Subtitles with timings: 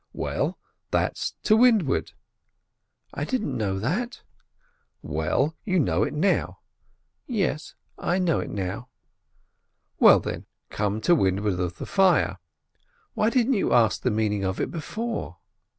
[0.13, 0.57] "Well,
[0.89, 2.13] that's to windward."
[3.13, 4.23] "I didn't know that."
[5.03, 6.57] "Well, you know it now."
[7.27, 8.89] "Yes, I know it now."
[9.99, 12.39] "Well, then, come to windward of the fire.
[13.13, 15.37] Why didn't you ask the meaning of it before?"